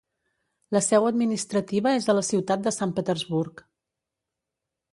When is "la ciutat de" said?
2.19-2.73